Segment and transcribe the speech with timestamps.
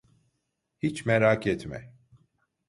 [0.79, 1.93] Hiç merak etme.